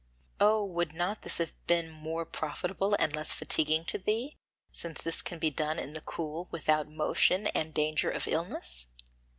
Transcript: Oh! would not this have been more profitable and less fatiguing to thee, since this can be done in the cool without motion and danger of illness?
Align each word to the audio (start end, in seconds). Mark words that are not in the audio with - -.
Oh! 0.39 0.65
would 0.65 0.95
not 0.95 1.21
this 1.21 1.37
have 1.37 1.53
been 1.67 1.91
more 1.91 2.25
profitable 2.25 2.95
and 2.97 3.15
less 3.15 3.31
fatiguing 3.31 3.85
to 3.85 3.99
thee, 3.99 4.35
since 4.71 4.99
this 4.99 5.21
can 5.21 5.37
be 5.37 5.51
done 5.51 5.77
in 5.77 5.93
the 5.93 6.01
cool 6.01 6.47
without 6.49 6.87
motion 6.89 7.45
and 7.49 7.71
danger 7.71 8.09
of 8.09 8.27
illness? 8.27 8.87